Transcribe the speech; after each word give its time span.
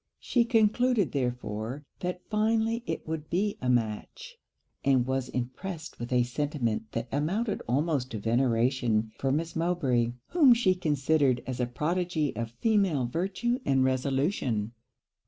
She 0.19 0.45
concluded 0.45 1.11
therefore 1.11 1.85
that 1.99 2.23
finally 2.27 2.81
it 2.87 3.07
would 3.07 3.29
be 3.29 3.59
a 3.61 3.69
match; 3.69 4.39
and 4.83 5.05
was 5.05 5.29
impressed 5.29 5.99
with 5.99 6.11
a 6.11 6.23
sentiment 6.23 6.91
that 6.93 7.07
amounted 7.11 7.61
almost 7.67 8.09
to 8.09 8.17
veneration 8.19 9.11
for 9.19 9.31
Miss 9.31 9.55
Mowbray, 9.55 10.13
whom 10.29 10.55
she 10.55 10.73
considered 10.73 11.43
as 11.45 11.59
a 11.59 11.67
prodigy 11.67 12.35
of 12.35 12.49
female 12.63 13.05
virtue 13.05 13.59
and 13.63 13.83
resolution. 13.83 14.71